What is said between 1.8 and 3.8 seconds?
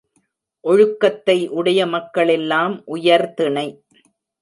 மக்களெல்லாம் உயர்திணை.